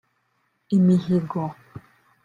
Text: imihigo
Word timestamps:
imihigo 0.77 1.43